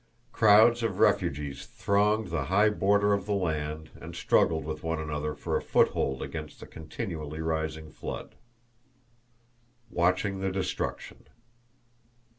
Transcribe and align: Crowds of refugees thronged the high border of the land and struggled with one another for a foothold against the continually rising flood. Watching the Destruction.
Crowds 0.31 0.81
of 0.81 0.97
refugees 0.97 1.67
thronged 1.67 2.29
the 2.29 2.45
high 2.45 2.69
border 2.71 3.13
of 3.13 3.27
the 3.27 3.35
land 3.35 3.91
and 3.93 4.15
struggled 4.15 4.65
with 4.65 4.81
one 4.81 4.97
another 4.99 5.35
for 5.35 5.55
a 5.55 5.61
foothold 5.61 6.23
against 6.23 6.59
the 6.59 6.65
continually 6.65 7.39
rising 7.39 7.91
flood. 7.91 8.33
Watching 9.91 10.39
the 10.39 10.51
Destruction. 10.51 11.27